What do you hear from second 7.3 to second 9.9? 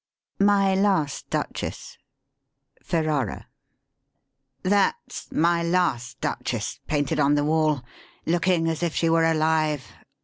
the wall, Looking as if she were alive.